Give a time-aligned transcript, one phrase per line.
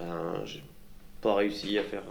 [0.00, 0.62] ben, j'ai
[1.20, 2.02] pas réussi à faire.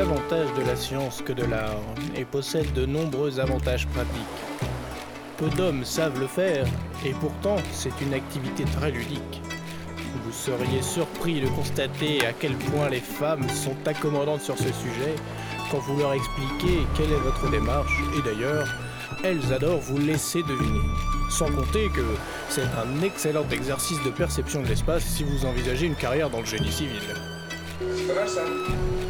[0.00, 1.84] Davantage de la science que de l'art
[2.16, 4.40] et possède de nombreux avantages pratiques.
[5.36, 6.64] Peu d'hommes savent le faire
[7.04, 9.42] et pourtant c'est une activité très ludique.
[10.24, 15.14] Vous seriez surpris de constater à quel point les femmes sont accommodantes sur ce sujet
[15.70, 18.68] quand vous leur expliquez quelle est votre démarche et d'ailleurs,
[19.22, 20.88] elles adorent vous laisser deviner.
[21.28, 22.16] Sans compter que
[22.48, 26.46] c'est un excellent exercice de perception de l'espace si vous envisagez une carrière dans le
[26.46, 27.02] génie civil.
[28.08, 29.09] la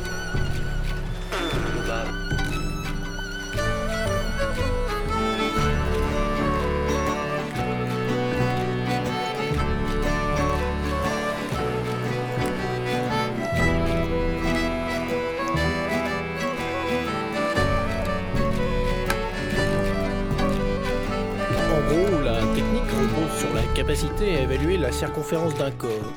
[23.90, 26.12] capacité à évaluer la circonférence d'un corps.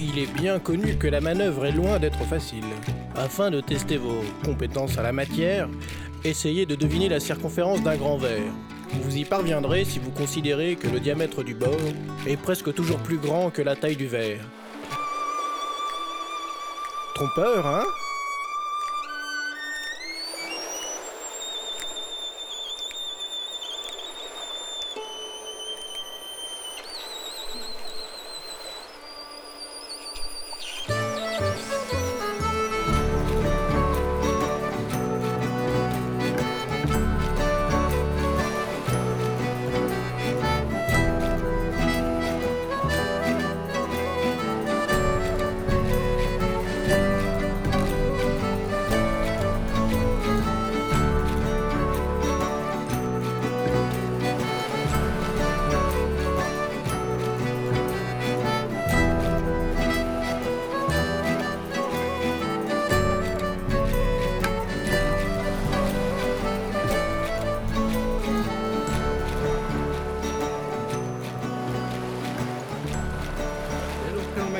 [0.00, 2.64] Il est bien connu que la manœuvre est loin d'être facile.
[3.16, 5.68] Afin de tester vos compétences à la matière,
[6.24, 8.52] essayez de deviner la circonférence d'un grand verre.
[9.02, 11.70] Vous y parviendrez si vous considérez que le diamètre du bord
[12.26, 14.44] est presque toujours plus grand que la taille du verre.
[17.14, 17.84] Trompeur, hein?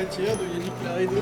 [0.05, 1.21] Matière de Yannick Laredo.